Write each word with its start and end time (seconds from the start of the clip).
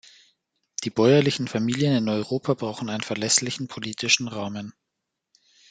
Die 0.83 0.89
bäuerlichen 0.89 1.47
Familien 1.47 1.95
in 1.95 2.09
Europa 2.09 2.55
brauchen 2.55 2.89
einen 2.89 3.03
verlässlichen 3.03 3.67
politischen 3.67 4.27
Rahmen. 4.27 4.73